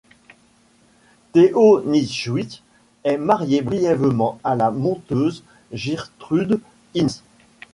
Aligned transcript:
Theo 1.33 1.81
Nischwitz 1.85 2.63
est 3.03 3.19
marié 3.19 3.61
brièvement 3.61 4.39
à 4.43 4.55
la 4.55 4.71
monteuse 4.71 5.43
Gertrud 5.73 6.59
Hinz. 6.95 7.21